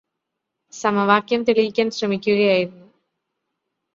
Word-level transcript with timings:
സമവാക്യം 0.73 1.41
തെളിയിക്കാന് 1.43 1.91
ശ്രമിക്കുകയായിരുന്നു 1.91 2.87